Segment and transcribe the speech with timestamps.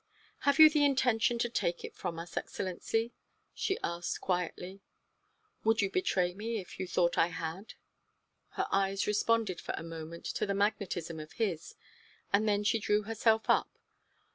[0.49, 3.13] "Have you the intention to take it from us, Excellency?"
[3.53, 4.81] she asked quietly.
[5.63, 7.75] "Would you betray me if you thought I had?"
[8.53, 11.75] Her eyes responded for a moment to the magnetism of his,
[12.33, 13.77] and then she drew herself up.